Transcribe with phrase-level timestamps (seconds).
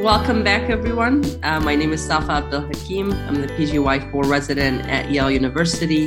[0.00, 1.22] Welcome back, everyone.
[1.42, 3.12] Uh, my name is Safa Abdel Hakim.
[3.12, 6.06] I'm the PGY4 resident at Yale University.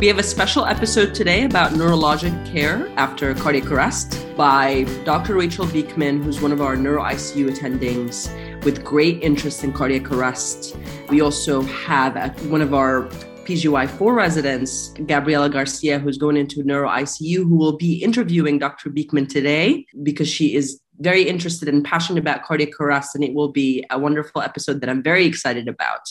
[0.00, 5.36] We have a special episode today about neurologic care after cardiac arrest by Dr.
[5.36, 8.28] Rachel Beekman, who's one of our neuro ICU attendings
[8.64, 10.76] with great interest in cardiac arrest.
[11.08, 12.16] We also have
[12.50, 13.02] one of our
[13.44, 18.90] PGY4 residents, Gabriela Garcia, who's going into neuro ICU, who will be interviewing Dr.
[18.90, 23.48] Beekman today because she is very interested and passionate about cardiac arrest, and it will
[23.48, 26.08] be a wonderful episode that I'm very excited about.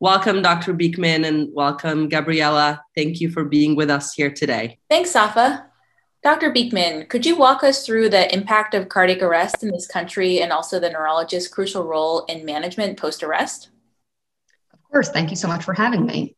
[0.00, 0.72] Welcome, Dr.
[0.72, 2.82] Beekman, and welcome, Gabriella.
[2.94, 4.78] Thank you for being with us here today.
[4.90, 5.66] Thanks, Safa.
[6.22, 6.50] Dr.
[6.50, 10.52] Beekman, could you walk us through the impact of cardiac arrest in this country and
[10.52, 13.70] also the neurologist's crucial role in management post arrest?
[14.72, 15.10] Of course.
[15.10, 16.34] Thank you so much for having me.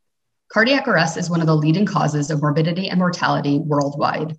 [0.53, 4.37] Cardiac arrest is one of the leading causes of morbidity and mortality worldwide.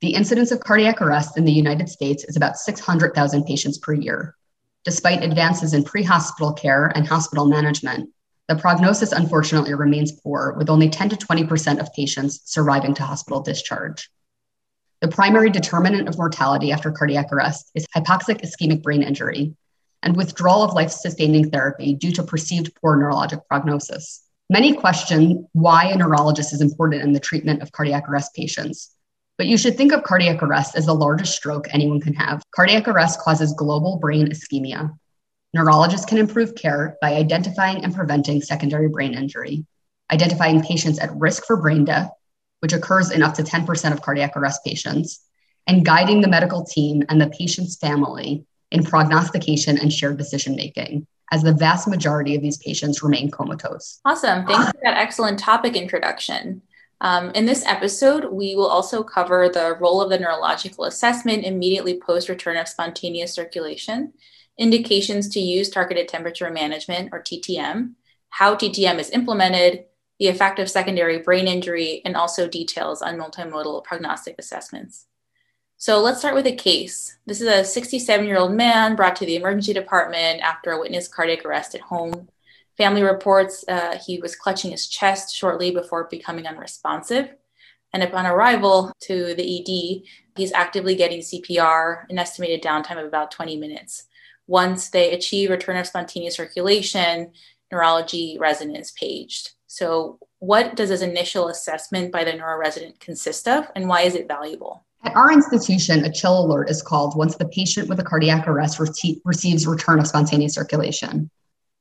[0.00, 4.36] The incidence of cardiac arrest in the United States is about 600,000 patients per year.
[4.84, 8.10] Despite advances in pre hospital care and hospital management,
[8.46, 13.40] the prognosis unfortunately remains poor, with only 10 to 20% of patients surviving to hospital
[13.40, 14.08] discharge.
[15.00, 19.56] The primary determinant of mortality after cardiac arrest is hypoxic ischemic brain injury
[20.04, 24.22] and withdrawal of life sustaining therapy due to perceived poor neurologic prognosis.
[24.48, 28.94] Many question why a neurologist is important in the treatment of cardiac arrest patients,
[29.38, 32.42] but you should think of cardiac arrest as the largest stroke anyone can have.
[32.54, 34.92] Cardiac arrest causes global brain ischemia.
[35.54, 39.64] Neurologists can improve care by identifying and preventing secondary brain injury,
[40.12, 42.10] identifying patients at risk for brain death,
[42.60, 45.20] which occurs in up to 10% of cardiac arrest patients,
[45.66, 51.06] and guiding the medical team and the patient's family in prognostication and shared decision making,
[51.30, 54.00] as the vast majority of these patients remain comatose.
[54.04, 54.44] Awesome.
[54.46, 56.62] Thanks for that excellent topic introduction.
[57.00, 62.00] Um, in this episode, we will also cover the role of the neurological assessment immediately
[62.00, 64.12] post return of spontaneous circulation,
[64.58, 67.92] indications to use targeted temperature management or TTM,
[68.30, 69.84] how TTM is implemented,
[70.18, 75.06] the effect of secondary brain injury, and also details on multimodal prognostic assessments.
[75.76, 77.18] So let's start with a case.
[77.26, 81.06] This is a 67 year old man brought to the emergency department after a witness
[81.06, 82.28] cardiac arrest at home.
[82.78, 87.28] Family reports uh, he was clutching his chest shortly before becoming unresponsive.
[87.92, 90.02] And upon arrival to the ED,
[90.36, 94.04] he's actively getting CPR, an estimated downtime of about 20 minutes.
[94.46, 97.32] Once they achieve return of spontaneous circulation,
[97.72, 99.50] neurology resident is paged.
[99.66, 104.14] So, what does this initial assessment by the neuro resident consist of, and why is
[104.14, 104.84] it valuable?
[105.02, 108.78] At our institution, a chill alert is called once the patient with a cardiac arrest
[108.78, 111.28] re- receives return of spontaneous circulation.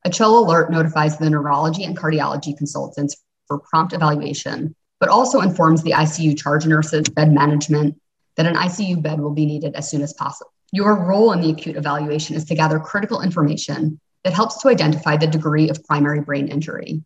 [0.06, 5.84] A chill alert notifies the neurology and cardiology consultants for prompt evaluation, but also informs
[5.84, 8.00] the ICU charge nurses, bed management,
[8.36, 10.52] that an ICU bed will be needed as soon as possible.
[10.72, 15.18] Your role in the acute evaluation is to gather critical information that helps to identify
[15.18, 17.04] the degree of primary brain injury,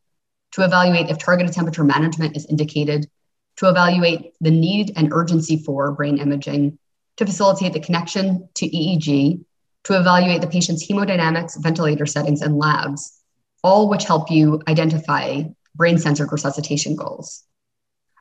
[0.54, 3.10] to evaluate if targeted temperature management is indicated,
[3.58, 6.80] to evaluate the need and urgency for brain imaging,
[7.18, 9.44] to facilitate the connection to EEG,
[9.86, 13.20] to evaluate the patient's hemodynamics, ventilator settings, and labs,
[13.64, 15.44] all which help you identify
[15.76, 17.44] brain centered resuscitation goals.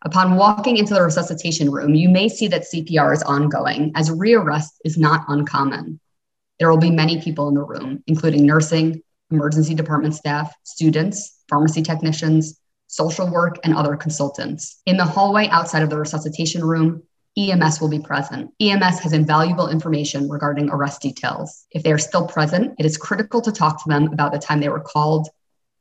[0.02, 4.70] Upon walking into the resuscitation room, you may see that CPR is ongoing, as rearrest
[4.84, 6.00] is not uncommon.
[6.58, 11.82] There will be many people in the room, including nursing, emergency department staff, students, pharmacy
[11.82, 14.80] technicians, social work, and other consultants.
[14.86, 17.02] In the hallway outside of the resuscitation room,
[17.40, 18.52] EMS will be present.
[18.60, 21.66] EMS has invaluable information regarding arrest details.
[21.70, 24.60] If they are still present, it is critical to talk to them about the time
[24.60, 25.28] they were called,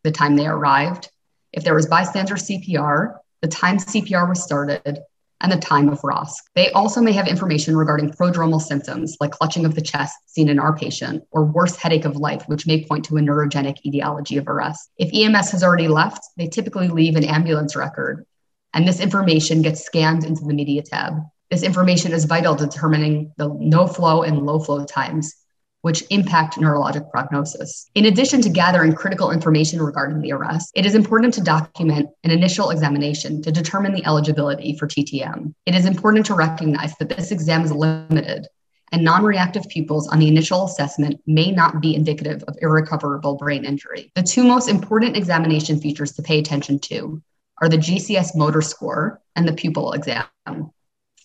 [0.03, 1.09] the time they arrived,
[1.51, 4.99] if there was bystander CPR, the time CPR was started,
[5.41, 6.35] and the time of ROSC.
[6.53, 10.59] They also may have information regarding prodromal symptoms like clutching of the chest seen in
[10.59, 14.47] our patient or worse headache of life, which may point to a neurogenic etiology of
[14.47, 14.91] arrest.
[14.97, 18.25] If EMS has already left, they typically leave an ambulance record,
[18.73, 21.21] and this information gets scanned into the media tab.
[21.51, 25.33] This information is vital to determining the no flow and low flow times,
[25.81, 27.89] which impact neurologic prognosis.
[27.95, 32.29] In addition to gathering critical information regarding the arrest, it is important to document an
[32.29, 35.55] initial examination to determine the eligibility for TTM.
[35.65, 38.47] It is important to recognize that this exam is limited
[38.91, 43.65] and non reactive pupils on the initial assessment may not be indicative of irrecoverable brain
[43.65, 44.11] injury.
[44.13, 47.23] The two most important examination features to pay attention to
[47.59, 50.25] are the GCS motor score and the pupil exam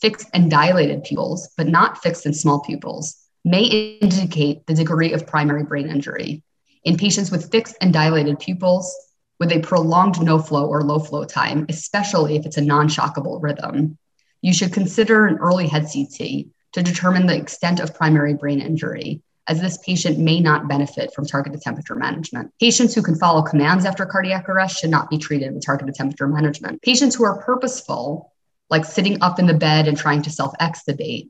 [0.04, 3.62] fixed and dilated pupils, but not fixed and small pupils, may
[4.02, 6.42] indicate the degree of primary brain injury.
[6.84, 8.94] In patients with fixed and dilated pupils,
[9.40, 13.42] with a prolonged no flow or low flow time, especially if it's a non shockable
[13.42, 13.96] rhythm,
[14.42, 19.22] you should consider an early head CT to determine the extent of primary brain injury,
[19.48, 22.52] as this patient may not benefit from targeted temperature management.
[22.60, 26.28] Patients who can follow commands after cardiac arrest should not be treated with targeted temperature
[26.28, 26.82] management.
[26.82, 28.33] Patients who are purposeful,
[28.70, 31.28] like sitting up in the bed and trying to self extubate,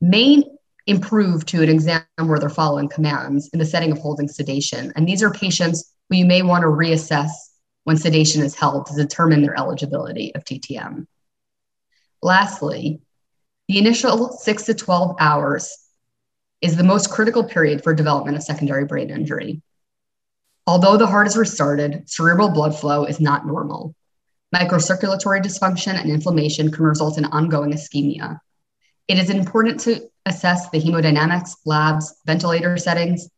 [0.00, 0.44] may
[0.86, 4.92] improve to an exam where they're following commands in the setting of holding sedation.
[4.94, 7.30] And these are patients who you may want to reassess
[7.84, 11.06] when sedation is held to determine their eligibility of TTM.
[12.22, 13.00] Lastly,
[13.68, 15.76] the initial six to 12 hours
[16.60, 19.62] is the most critical period for development of secondary brain injury.
[20.66, 23.94] Although the heart is restarted, cerebral blood flow is not normal.
[24.54, 28.38] Microcirculatory dysfunction and inflammation can result in ongoing ischemia.
[29.08, 33.28] It is important to assess the hemodynamics, labs, ventilator settings,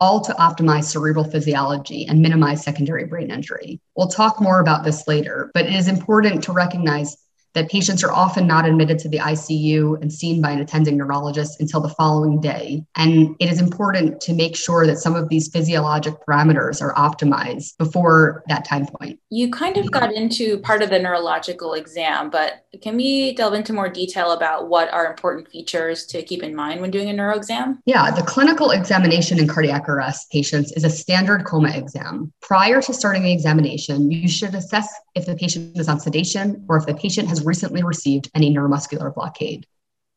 [0.00, 3.80] all to optimize cerebral physiology and minimize secondary brain injury.
[3.94, 7.16] We'll talk more about this later, but it is important to recognize
[7.54, 11.60] that patients are often not admitted to the ICU and seen by an attending neurologist
[11.60, 12.84] until the following day.
[12.96, 17.76] And it is important to make sure that some of these physiologic parameters are optimized
[17.78, 19.18] before that time point.
[19.30, 23.72] You kind of got into part of the neurological exam, but can we delve into
[23.72, 27.36] more detail about what are important features to keep in mind when doing a neuro
[27.36, 27.82] exam?
[27.84, 32.32] Yeah, the clinical examination in cardiac arrest patients is a standard coma exam.
[32.40, 36.76] Prior to starting the examination, you should assess if the patient is on sedation or
[36.76, 39.66] if the patient has recently received any neuromuscular blockade.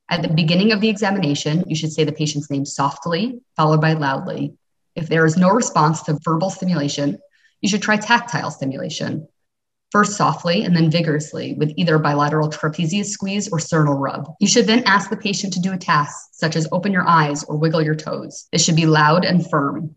[0.09, 3.93] At the beginning of the examination, you should say the patient's name softly, followed by
[3.93, 4.53] loudly.
[4.95, 7.17] If there is no response to verbal stimulation,
[7.61, 9.27] you should try tactile stimulation.
[9.91, 14.33] First softly and then vigorously with either bilateral trapezius squeeze or sternal rub.
[14.39, 17.43] You should then ask the patient to do a task such as open your eyes
[17.43, 18.47] or wiggle your toes.
[18.51, 19.95] This should be loud and firm.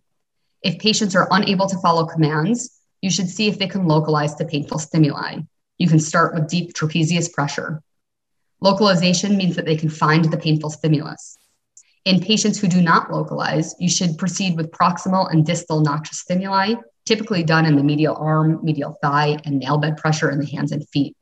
[0.62, 4.44] If patients are unable to follow commands, you should see if they can localize to
[4.44, 5.40] painful stimuli.
[5.78, 7.82] You can start with deep trapezius pressure.
[8.61, 11.37] Localization means that they can find the painful stimulus.
[12.05, 16.75] In patients who do not localize, you should proceed with proximal and distal noxious stimuli,
[17.05, 20.73] typically done in the medial arm, medial thigh, and nail bed pressure in the hands
[20.73, 21.17] and feet.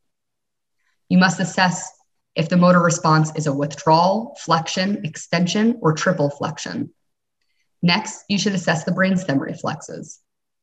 [1.09, 1.91] You must assess
[2.37, 6.93] if the motor response is a withdrawal, flexion, extension, or triple flexion.
[7.83, 10.21] Next, you should assess the brainstem reflexes.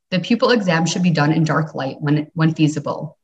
[0.10, 3.18] The pupil exam should be done in dark light when, when feasible.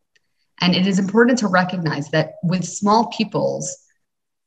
[0.59, 3.77] And it is important to recognize that with small pupils,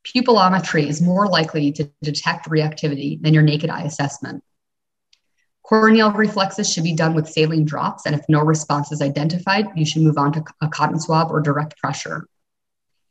[0.04, 4.42] pupillometry is more likely to detect reactivity than your naked eye assessment.
[5.62, 9.86] Corneal reflexes should be done with saline drops, and if no response is identified, you
[9.86, 12.26] should move on to a cotton swab or direct pressure.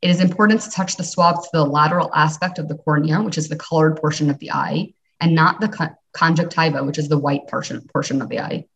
[0.02, 3.38] It is important to touch the swab to the lateral aspect of the cornea, which
[3.38, 7.48] is the colored portion of the eye, and not the conjunctiva, which is the white
[7.48, 8.66] portion, portion of the eye.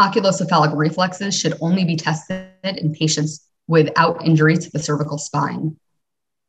[0.00, 5.76] Oculocephalic reflexes should only be tested in patients without injury to the cervical spine.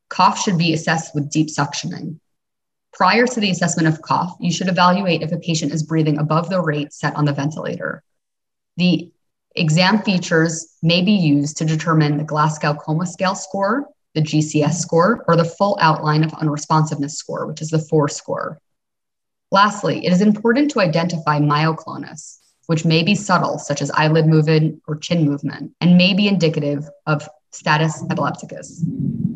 [0.09, 2.19] Cough should be assessed with deep suctioning.
[2.93, 6.49] Prior to the assessment of cough, you should evaluate if a patient is breathing above
[6.49, 8.03] the rate set on the ventilator.
[8.77, 9.11] The
[9.55, 15.25] exam features may be used to determine the Glasgow Coma Scale score, the GCS score,
[15.27, 18.59] or the full outline of unresponsiveness score, which is the four score.
[19.51, 22.37] Lastly, it is important to identify myoclonus,
[22.67, 26.89] which may be subtle, such as eyelid movement or chin movement, and may be indicative
[27.05, 28.83] of status epilepticus.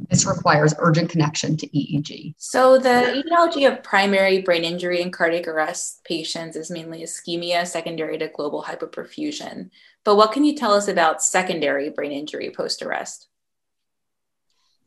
[0.09, 2.33] This requires urgent connection to EEG.
[2.37, 8.17] So, the etiology of primary brain injury in cardiac arrest patients is mainly ischemia secondary
[8.17, 9.69] to global hypoperfusion.
[10.03, 13.27] But what can you tell us about secondary brain injury post arrest?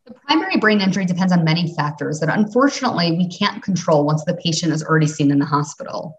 [0.07, 4.35] The primary brain injury depends on many factors that unfortunately we can't control once the
[4.35, 6.19] patient is already seen in the hospital.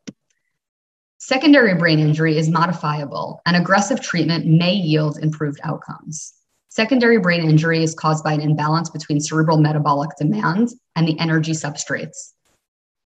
[1.24, 6.34] Secondary brain injury is modifiable, and aggressive treatment may yield improved outcomes.
[6.70, 11.52] Secondary brain injury is caused by an imbalance between cerebral metabolic demand and the energy
[11.52, 12.32] substrates.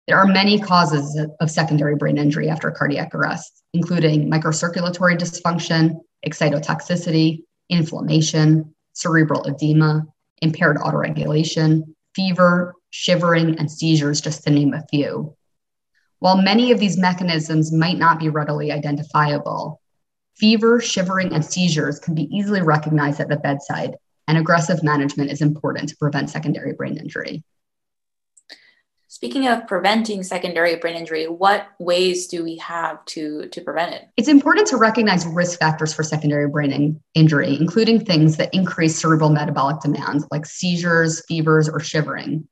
[0.08, 7.44] There are many causes of secondary brain injury after cardiac arrest, including microcirculatory dysfunction, excitotoxicity,
[7.68, 10.02] inflammation, cerebral edema,
[10.42, 11.84] impaired autoregulation,
[12.16, 15.36] fever, shivering, and seizures, just to name a few.
[16.20, 19.80] While many of these mechanisms might not be readily identifiable,
[20.36, 23.96] fever, shivering, and seizures can be easily recognized at the bedside,
[24.28, 27.42] and aggressive management is important to prevent secondary brain injury.
[29.08, 34.04] Speaking of preventing secondary brain injury, what ways do we have to, to prevent it?
[34.16, 38.98] It's important to recognize risk factors for secondary brain in- injury, including things that increase
[38.98, 42.46] cerebral metabolic demand, like seizures, fevers, or shivering.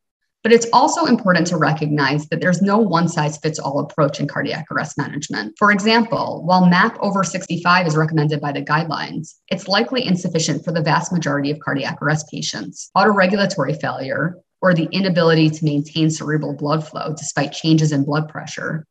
[0.44, 4.28] But it's also important to recognize that there's no one size fits all approach in
[4.28, 5.54] cardiac arrest management.
[5.58, 10.72] For example, while MAP over 65 is recommended by the guidelines, it's likely insufficient for
[10.72, 12.90] the vast majority of cardiac arrest patients.
[12.96, 18.86] Autoregulatory failure, or the inability to maintain cerebral blood flow despite changes in blood pressure,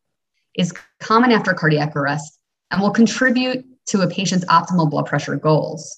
[0.55, 2.37] is common after cardiac arrest
[2.71, 5.97] and will contribute to a patient's optimal blood pressure goals.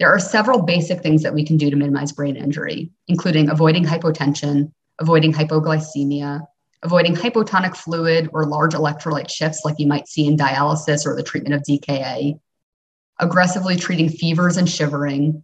[0.00, 3.84] There are several basic things that we can do to minimize brain injury, including avoiding
[3.84, 6.40] hypotension, avoiding hypoglycemia,
[6.82, 11.22] avoiding hypotonic fluid or large electrolyte shifts like you might see in dialysis or the
[11.22, 12.40] treatment of DKA,
[13.18, 15.42] aggressively treating fevers and shivering,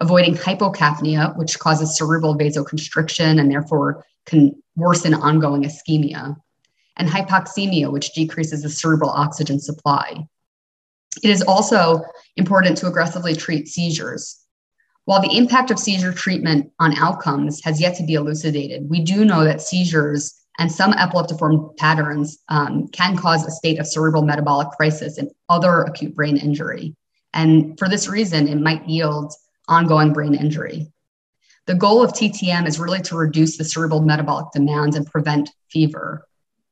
[0.00, 6.34] avoiding hypocapnia, which causes cerebral vasoconstriction and therefore can worsen ongoing ischemia,
[6.96, 10.26] and hypoxemia, which decreases the cerebral oxygen supply.
[11.22, 12.02] It is also
[12.36, 14.40] important to aggressively treat seizures.
[15.04, 19.24] While the impact of seizure treatment on outcomes has yet to be elucidated, we do
[19.24, 24.70] know that seizures and some epileptiform patterns um, can cause a state of cerebral metabolic
[24.72, 26.94] crisis and other acute brain injury.
[27.32, 29.32] And for this reason, it might yield
[29.68, 30.92] ongoing brain injury.
[31.66, 36.27] The goal of TTM is really to reduce the cerebral metabolic demands and prevent fever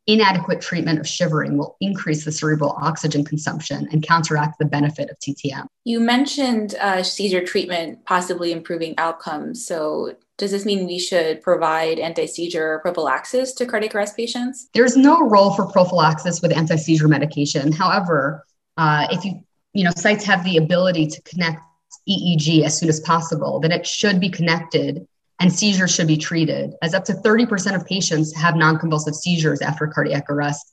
[0.07, 5.19] inadequate treatment of shivering will increase the cerebral oxygen consumption and counteract the benefit of
[5.19, 5.67] TTM.
[5.85, 9.67] You mentioned uh, seizure treatment possibly improving outcomes.
[9.67, 14.69] So, does this mean we should provide anti seizure prophylaxis to cardiac arrest patients?
[14.75, 17.73] There's no role for prophylaxis with anti seizure medication.
[17.73, 18.45] However,
[18.77, 21.61] uh, if you you know sites have the ability to connect
[22.09, 25.07] EEG as soon as possible, then it should be connected
[25.39, 29.87] and seizures should be treated, as up to 30% of patients have non-convulsive seizures after
[29.87, 30.73] cardiac arrest.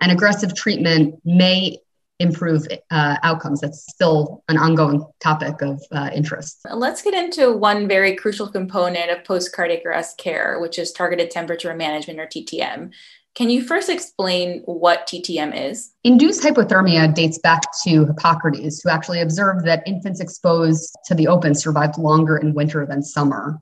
[0.00, 1.78] And aggressive treatment may
[2.18, 3.60] improve uh, outcomes.
[3.60, 6.60] That's still an ongoing topic of uh, interest.
[6.70, 11.30] Let's get into one very crucial component of post cardiac arrest care, which is targeted
[11.30, 12.92] temperature management or TTM.
[13.36, 15.92] Can you first explain what TTM is?
[16.02, 21.54] Induced hypothermia dates back to Hippocrates, who actually observed that infants exposed to the open
[21.54, 23.60] survived longer in winter than summer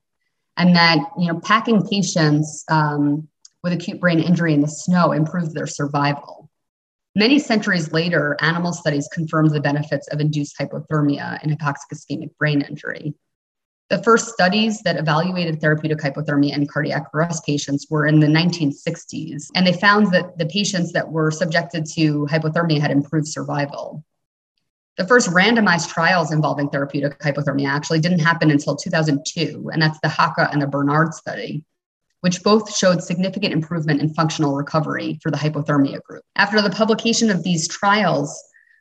[0.58, 3.26] and that you know packing patients um,
[3.62, 6.50] with acute brain injury in the snow improved their survival.
[7.14, 12.60] Many centuries later, animal studies confirmed the benefits of induced hypothermia in hypoxic ischemic brain
[12.60, 13.14] injury.
[13.90, 19.46] The first studies that evaluated therapeutic hypothermia in cardiac arrest patients were in the 1960s,
[19.54, 24.04] and they found that the patients that were subjected to hypothermia had improved survival.
[24.98, 30.08] The first randomized trials involving therapeutic hypothermia actually didn't happen until 2002, and that's the
[30.08, 31.62] HACA and the Bernard study,
[32.22, 36.24] which both showed significant improvement in functional recovery for the hypothermia group.
[36.34, 38.36] After the publication of these trials,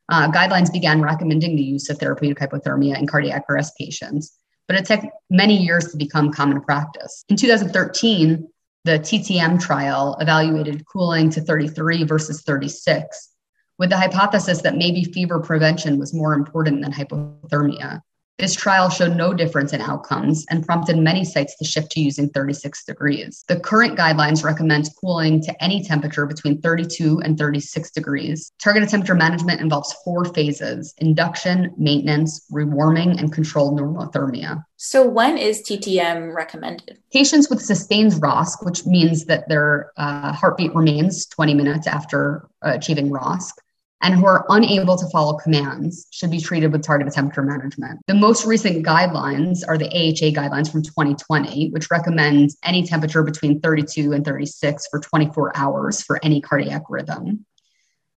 [0.09, 4.86] uh, guidelines began recommending the use of therapeutic hypothermia in cardiac arrest patients, but it
[4.86, 7.25] took many years to become common practice.
[7.29, 8.47] In 2013,
[8.86, 13.36] the TTM trial evaluated cooling to 33 versus 36
[13.77, 18.01] with the hypothesis that maybe fever prevention was more important than hypothermia.
[18.39, 22.29] This trial showed no difference in outcomes and prompted many sites to shift to using
[22.29, 23.43] 36 degrees.
[23.48, 28.51] The current guidelines recommend cooling to any temperature between 32 and 36 degrees.
[28.62, 34.63] Targeted temperature management involves four phases induction, maintenance, rewarming, and controlled normothermia.
[34.75, 37.00] So, when is TTM recommended?
[37.12, 42.74] Patients with sustained ROSC, which means that their uh, heartbeat remains 20 minutes after uh,
[42.75, 43.53] achieving ROSC,
[44.01, 47.99] and who are unable to follow commands should be treated with targeted temperature management.
[48.07, 53.59] The most recent guidelines are the AHA guidelines from 2020, which recommend any temperature between
[53.59, 57.45] 32 and 36 for 24 hours for any cardiac rhythm.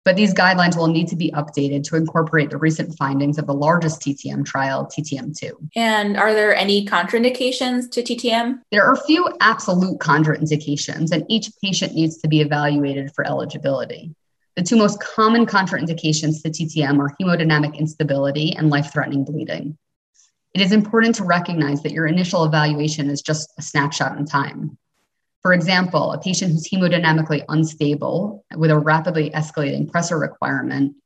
[0.05, 3.53] But these guidelines will need to be updated to incorporate the recent findings of the
[3.53, 5.51] largest TTM trial, TTM2.
[5.77, 8.61] And are there any contraindications to TTM?
[8.73, 14.15] There are a few absolute contraindications, and each patient needs to be evaluated for eligibility.
[14.59, 19.79] The two most common contraindications to TTM are hemodynamic instability and life threatening bleeding.
[20.53, 24.77] It is important to recognize that your initial evaluation is just a snapshot in time.
[25.43, 30.97] For example, a patient who's hemodynamically unstable with a rapidly escalating pressure requirement,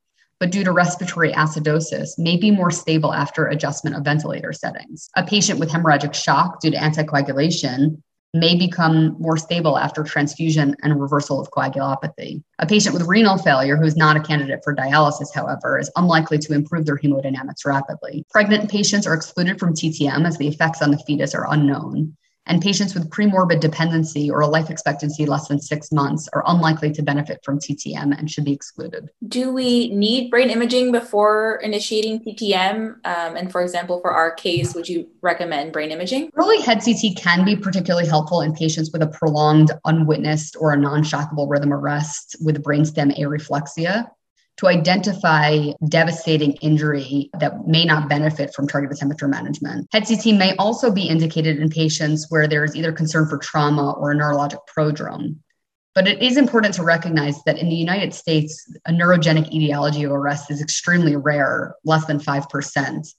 [0.41, 5.11] but due to respiratory acidosis, may be more stable after adjustment of ventilator settings.
[5.15, 8.01] A patient with hemorrhagic shock due to anticoagulation
[8.35, 12.43] may become more stable after transfusion and reversal of coagulopathy.
[12.59, 16.39] A patient with renal failure who is not a candidate for dialysis, however, is unlikely
[16.39, 18.25] to improve their hemodynamics rapidly.
[18.31, 22.61] Pregnant patients are excluded from TTM as the effects on the fetus are unknown and
[22.61, 27.03] patients with premorbid dependency or a life expectancy less than six months are unlikely to
[27.03, 29.09] benefit from TTM and should be excluded.
[29.29, 32.95] Do we need brain imaging before initiating TTM?
[33.05, 36.31] Um, and for example, for our case, would you recommend brain imaging?
[36.35, 40.77] Early head CT can be particularly helpful in patients with a prolonged, unwitnessed, or a
[40.77, 44.09] non shockable rhythm arrest with brainstem areflexia.
[44.59, 49.89] To identify devastating injury that may not benefit from targeted temperature management.
[49.93, 53.93] HEAD CT may also be indicated in patients where there is either concern for trauma
[53.93, 55.37] or a neurologic prodrome.
[55.95, 60.13] But it is important to recognize that in the United States, a neurogenic etiology of
[60.13, 63.15] arrest is extremely rare, less than 5%,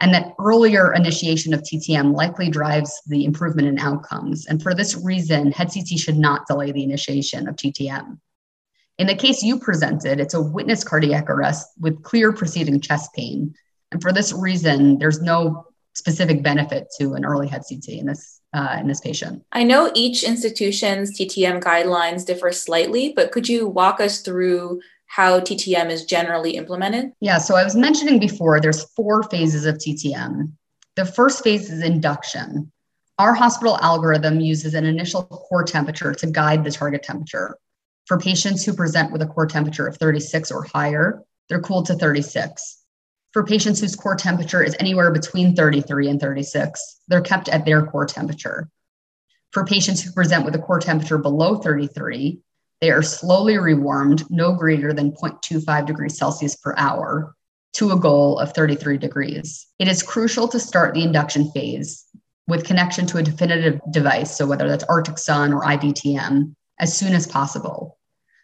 [0.00, 4.46] and that earlier initiation of TTM likely drives the improvement in outcomes.
[4.46, 8.18] And for this reason, HEAD CT should not delay the initiation of TTM.
[8.98, 13.54] In the case you presented, it's a witness cardiac arrest with clear preceding chest pain.
[13.90, 18.40] And for this reason, there's no specific benefit to an early head CT in this
[18.54, 19.42] uh, in this patient.
[19.52, 25.40] I know each institution's TTM guidelines differ slightly, but could you walk us through how
[25.40, 27.12] TTM is generally implemented?
[27.20, 30.52] Yeah, so I was mentioning before there's four phases of TTM.
[30.96, 32.70] The first phase is induction.
[33.18, 37.56] Our hospital algorithm uses an initial core temperature to guide the target temperature.
[38.06, 41.94] For patients who present with a core temperature of 36 or higher, they're cooled to
[41.94, 42.78] 36.
[43.32, 47.86] For patients whose core temperature is anywhere between 33 and 36, they're kept at their
[47.86, 48.68] core temperature.
[49.52, 52.40] For patients who present with a core temperature below 33,
[52.80, 57.34] they are slowly rewarmed no greater than 0.25 degrees Celsius per hour
[57.74, 59.66] to a goal of 33 degrees.
[59.78, 62.04] It is crucial to start the induction phase
[62.48, 67.14] with connection to a definitive device, so whether that's Arctic Sun or IVTM, as soon
[67.14, 67.98] as possible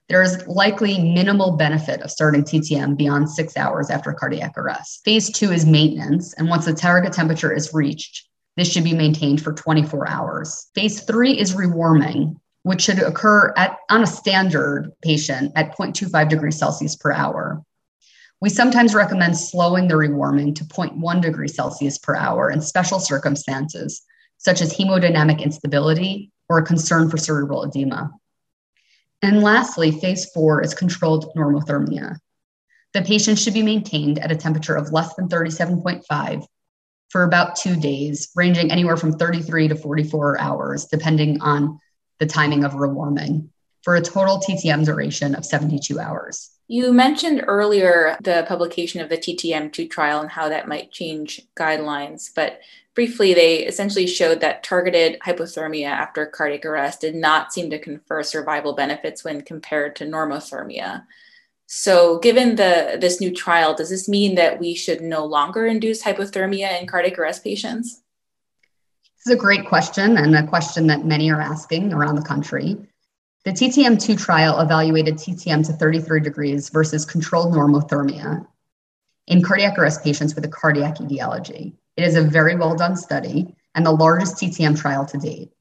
[0.09, 5.03] there is likely minimal benefit of starting TTM beyond six hours after cardiac arrest.
[5.05, 8.27] Phase two is maintenance, and once the target temperature is reached,
[8.57, 10.69] this should be maintained for 24 hours.
[10.75, 16.59] Phase three is rewarming, which should occur at, on a standard patient at 0.25 degrees
[16.59, 17.63] Celsius per hour.
[18.41, 24.03] We sometimes recommend slowing the rewarming to 0.1 degrees Celsius per hour in special circumstances,
[24.39, 28.11] such as hemodynamic instability or a concern for cerebral edema.
[29.23, 32.17] And lastly, phase four is controlled normothermia.
[32.95, 36.47] The patient should be maintained at a temperature of less than 37.5
[37.11, 41.81] for about two days, ranging anywhere from 33 to 44 hours, depending on
[42.19, 43.51] the timing of rewarming,
[43.83, 46.51] for a total TTM duration of 72 hours.
[46.67, 52.31] You mentioned earlier the publication of the TTM2 trial and how that might change guidelines,
[52.35, 52.61] but
[52.99, 58.25] briefly, they essentially showed that targeted hypothermia after cardiac arrest did not seem to confer
[58.25, 61.05] survival benefits when compared to normothermia.
[61.67, 66.03] So, given the this new trial, does this mean that we should no longer induce
[66.03, 68.03] hypothermia in cardiac arrest patients?
[69.17, 72.77] This is a great question and a question that many are asking around the country.
[73.45, 78.47] The TTM2 trial evaluated TTM to 33 degrees versus controlled normothermia
[79.29, 81.75] in cardiac arrest patients with a cardiac etiology.
[81.97, 85.53] It is a very well done study and the largest TTM trial to date.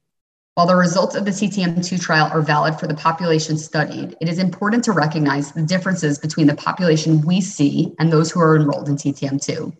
[0.54, 4.40] While the results of the TTM2 trial are valid for the population studied, it is
[4.40, 8.88] important to recognize the differences between the population we see and those who are enrolled
[8.88, 9.72] in TTM2.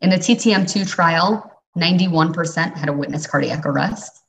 [0.00, 4.22] In the TTM2 trial, 91% had a witness cardiac arrest,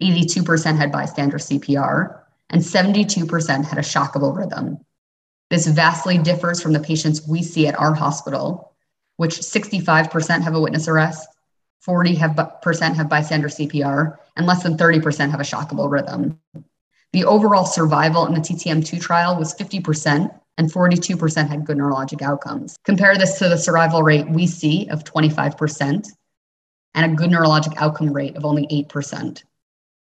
[0.00, 4.78] 82% had bystander CPR, and 72% had a shockable rhythm.
[5.50, 8.72] This vastly differs from the patients we see at our hospital,
[9.16, 11.28] which 65% have a witness arrest,
[11.86, 16.38] 40% have, bystander CPR, and less than 30% have a shockable rhythm.
[17.12, 22.76] The overall survival in the TTM2 trial was 50%, and 42% had good neurologic outcomes.
[22.84, 26.08] Compare this to the survival rate we see of 25%,
[26.94, 29.42] and a good neurologic outcome rate of only 8%.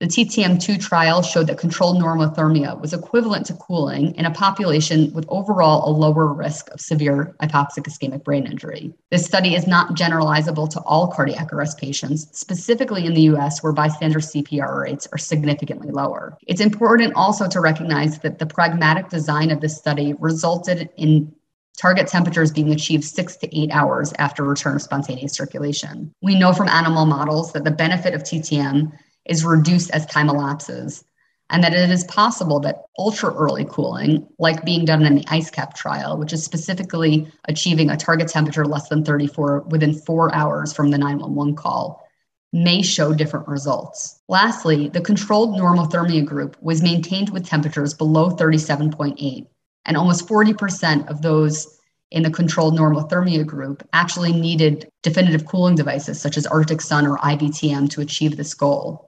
[0.01, 5.25] The TTM2 trial showed that controlled normothermia was equivalent to cooling in a population with
[5.29, 8.95] overall a lower risk of severe hypoxic ischemic brain injury.
[9.11, 13.73] This study is not generalizable to all cardiac arrest patients, specifically in the US, where
[13.73, 16.39] bystander CPR rates are significantly lower.
[16.47, 21.35] It's important also to recognize that the pragmatic design of this study resulted in
[21.77, 26.13] target temperatures being achieved six to eight hours after return of spontaneous circulation.
[26.23, 28.93] We know from animal models that the benefit of TTM
[29.29, 31.05] is reduced as time elapses,
[31.51, 35.75] and that it is possible that ultra early cooling, like being done in the ICECAP
[35.75, 40.91] trial, which is specifically achieving a target temperature less than 34 within four hours from
[40.91, 42.07] the 911 call,
[42.53, 44.21] may show different results.
[44.29, 49.47] Lastly, the controlled normothermia group was maintained with temperatures below 37.8,
[49.85, 51.79] and almost 40% of those
[52.11, 57.19] in the controlled normothermia group actually needed definitive cooling devices such as Arctic Sun or
[57.19, 59.08] IVTM to achieve this goal.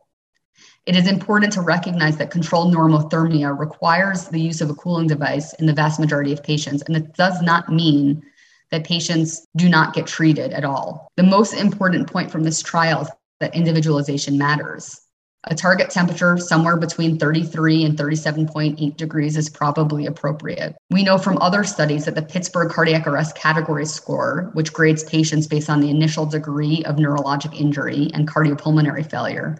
[0.86, 5.52] It is important to recognize that controlled normothermia requires the use of a cooling device
[5.54, 8.22] in the vast majority of patients, and it does not mean
[8.70, 11.08] that patients do not get treated at all.
[11.16, 13.08] The most important point from this trial is
[13.40, 15.00] that individualization matters.
[15.44, 20.76] A target temperature somewhere between 33 and 37.8 degrees is probably appropriate.
[20.90, 25.46] We know from other studies that the Pittsburgh cardiac arrest category score, which grades patients
[25.46, 29.56] based on the initial degree of neurologic injury and cardiopulmonary failure,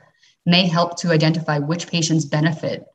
[0.50, 2.86] may help to identify which patients benefit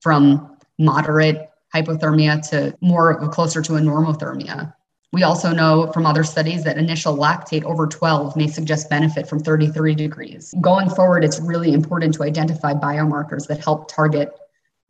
[0.00, 4.72] from moderate hypothermia to more closer to a normothermia.
[5.12, 9.40] We also know from other studies that initial lactate over 12 may suggest benefit from
[9.40, 10.54] 33 degrees.
[10.60, 14.30] Going forward, it's really important to identify biomarkers that help target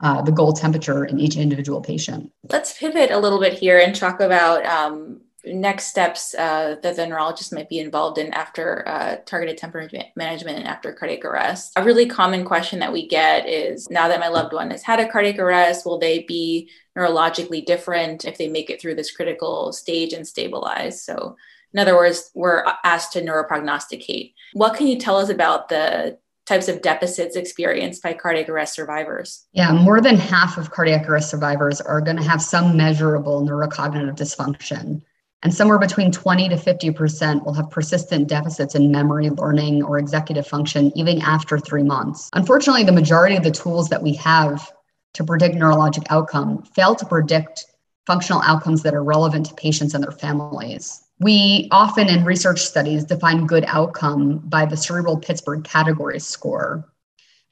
[0.00, 2.32] uh, the goal temperature in each individual patient.
[2.50, 7.06] Let's pivot a little bit here and talk about um, next steps uh, that the
[7.06, 11.72] neurologist might be involved in after uh, targeted temperature management and after cardiac arrest.
[11.76, 15.00] A really common question that we get is now that my loved one has had
[15.00, 19.72] a cardiac arrest, will they be neurologically different if they make it through this critical
[19.72, 21.02] stage and stabilize?
[21.02, 21.36] So,
[21.72, 24.32] in other words, we're asked to neuroprognosticate.
[24.54, 29.46] What can you tell us about the types of deficits experienced by cardiac arrest survivors?
[29.52, 34.16] Yeah, more than half of cardiac arrest survivors are going to have some measurable neurocognitive
[34.16, 35.02] dysfunction.
[35.42, 40.46] And somewhere between 20 to 50% will have persistent deficits in memory, learning, or executive
[40.46, 42.28] function even after three months.
[42.32, 44.70] Unfortunately, the majority of the tools that we have
[45.14, 47.66] to predict neurologic outcome fail to predict
[48.06, 51.04] functional outcomes that are relevant to patients and their families.
[51.20, 56.88] We often in research studies define good outcome by the cerebral Pittsburgh category score.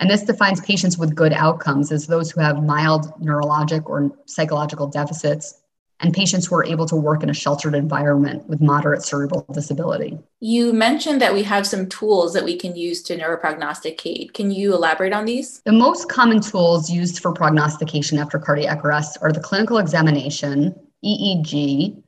[0.01, 4.87] And this defines patients with good outcomes as those who have mild neurologic or psychological
[4.87, 5.55] deficits
[6.01, 10.19] and patients who are able to work in a sheltered environment with moderate cerebral disability.
[10.41, 14.35] You mentioned that we have some tools that we can use to neuroprognosticate.
[14.35, 15.63] Can you elaborate on these?
[15.65, 22.03] The most common tools used for prognostication after cardiac arrest are the clinical examination, EEG,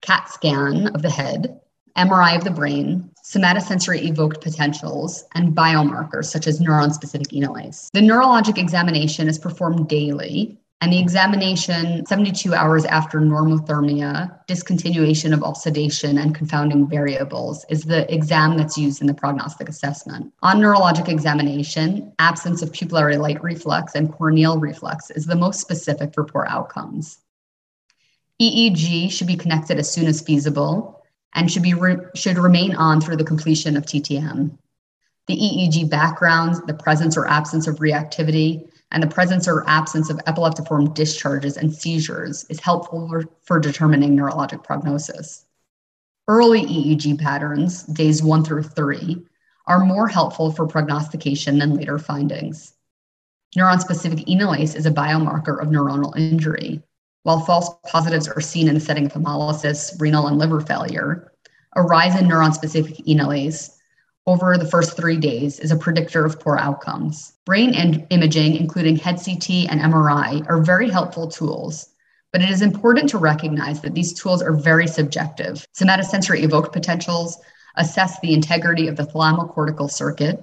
[0.00, 1.60] CAT scan of the head,
[1.96, 7.88] MRI of the brain, somatosensory evoked potentials, and biomarkers such as neuron specific enolase.
[7.92, 15.42] The neurologic examination is performed daily and the examination 72 hours after normothermia, discontinuation of
[15.42, 20.30] all sedation, and confounding variables is the exam that's used in the prognostic assessment.
[20.42, 26.12] On neurologic examination, absence of pupillary light reflex and corneal reflex is the most specific
[26.12, 27.16] for poor outcomes.
[28.42, 33.00] EEG should be connected as soon as feasible and should, be re- should remain on
[33.00, 34.58] through the completion of TTM.
[35.28, 40.18] The EEG background, the presence or absence of reactivity, and the presence or absence of
[40.18, 45.44] epileptiform discharges and seizures is helpful for, for determining neurologic prognosis.
[46.28, 49.20] Early EEG patterns, days one through three,
[49.66, 52.74] are more helpful for prognostication than later findings.
[53.56, 56.80] Neuron specific enolase is a biomarker of neuronal injury.
[57.24, 61.32] While false positives are seen in the setting of hemolysis, renal, and liver failure,
[61.74, 63.73] a rise in neuron specific enolase
[64.26, 67.34] over the first three days is a predictor of poor outcomes.
[67.44, 71.90] Brain in- imaging, including head CT and MRI, are very helpful tools,
[72.32, 75.66] but it is important to recognize that these tools are very subjective.
[75.74, 77.38] Somatosensory evoked potentials
[77.76, 80.42] assess the integrity of the thalamocortical circuit,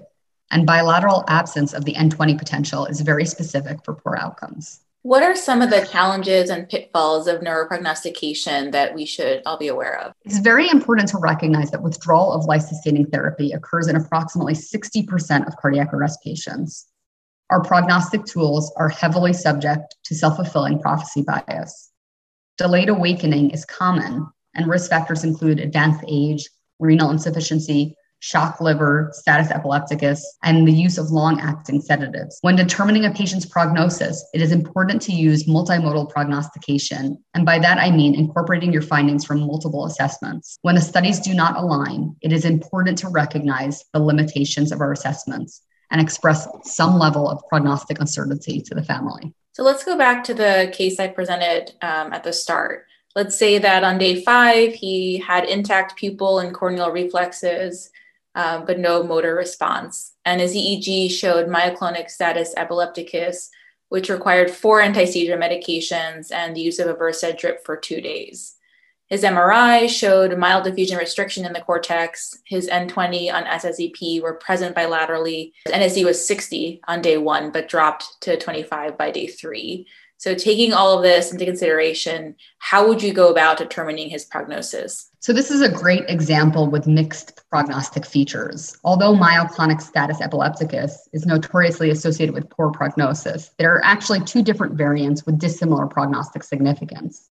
[0.51, 4.81] and bilateral absence of the N20 potential is very specific for poor outcomes.
[5.03, 9.67] What are some of the challenges and pitfalls of neuroprognostication that we should all be
[9.67, 10.13] aware of?
[10.25, 15.47] It's very important to recognize that withdrawal of life sustaining therapy occurs in approximately 60%
[15.47, 16.87] of cardiac arrest patients.
[17.49, 21.91] Our prognostic tools are heavily subject to self fulfilling prophecy bias.
[22.59, 29.51] Delayed awakening is common, and risk factors include advanced age, renal insufficiency, shock liver, status
[29.51, 32.37] epilepticus, and the use of long acting sedatives.
[32.41, 37.21] When determining a patient's prognosis, it is important to use multimodal prognostication.
[37.33, 40.59] And by that, I mean incorporating your findings from multiple assessments.
[40.61, 44.91] When the studies do not align, it is important to recognize the limitations of our
[44.91, 49.33] assessments and express some level of prognostic uncertainty to the family.
[49.53, 52.85] So let's go back to the case I presented um, at the start.
[53.15, 57.90] Let's say that on day five, he had intact pupil and corneal reflexes
[58.35, 60.13] um, but no motor response.
[60.25, 63.49] And his EEG showed myoclonic status epilepticus,
[63.89, 68.01] which required four anti seizure medications and the use of a Versed drip for two
[68.01, 68.55] days.
[69.11, 72.39] His MRI showed mild diffusion restriction in the cortex.
[72.45, 75.51] His N20 on SSEP were present bilaterally.
[75.67, 79.85] NSE was 60 on day one, but dropped to 25 by day three.
[80.21, 85.09] So, taking all of this into consideration, how would you go about determining his prognosis?
[85.19, 88.77] So, this is a great example with mixed prognostic features.
[88.83, 94.75] Although myoclonic status epilepticus is notoriously associated with poor prognosis, there are actually two different
[94.75, 97.31] variants with dissimilar prognostic significance.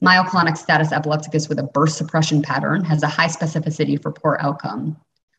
[0.00, 4.96] Myoclonic status epilepticus with a burst suppression pattern has a high specificity for poor outcome,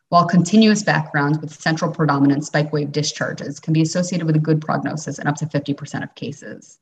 [0.09, 4.61] while continuous backgrounds with central predominant spike wave discharges can be associated with a good
[4.61, 6.79] prognosis in up to 50% of cases.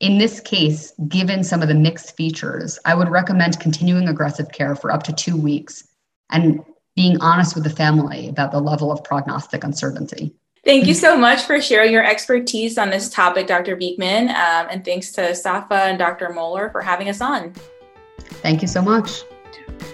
[0.00, 4.76] In this case, given some of the mixed features, I would recommend continuing aggressive care
[4.76, 5.88] for up to two weeks
[6.30, 6.60] and
[6.94, 10.34] being honest with the family about the level of prognostic uncertainty.
[10.64, 13.76] Thank you so much for sharing your expertise on this topic, Dr.
[13.76, 14.28] Beekman.
[14.28, 16.30] Um, and thanks to Safa and Dr.
[16.30, 17.54] Moeller for having us on.
[18.42, 19.22] Thank you so much.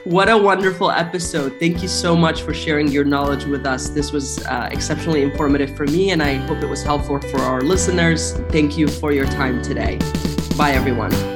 [0.05, 1.59] What a wonderful episode.
[1.59, 3.89] Thank you so much for sharing your knowledge with us.
[3.89, 7.63] This was uh, exceptionally informative for me, and I hope it was helpful for our
[7.63, 8.33] listeners.
[8.51, 9.99] Thank you for your time today.
[10.57, 11.34] Bye, everyone.